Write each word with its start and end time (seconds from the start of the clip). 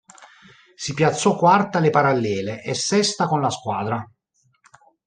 Si 0.73 0.95
piazzò 0.95 1.35
quarta 1.35 1.77
alle 1.77 1.91
parallele 1.91 2.63
e 2.63 2.73
sesta 2.73 3.27
con 3.27 3.39
la 3.39 3.51
squadra. 3.51 4.03